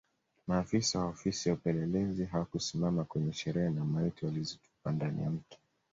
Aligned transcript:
Maafisa 0.47 0.99
wa 0.99 1.05
Ofisi 1.05 1.49
ya 1.49 1.55
Upelelezi 1.55 2.25
hawakusimama 2.25 3.03
kwenye 3.03 3.33
sherehe 3.33 3.69
na 3.69 3.85
maiti 3.85 4.25
walizitupa 4.25 4.91
ndani 4.91 5.21
ya 5.23 5.29
Mto 5.29 5.57